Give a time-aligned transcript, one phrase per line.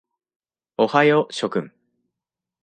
[0.77, 1.71] おはよう諸君。